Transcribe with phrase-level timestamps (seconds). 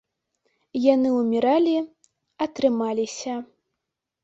[0.93, 1.77] Яны ўміралі,
[2.41, 3.39] а трымаліся.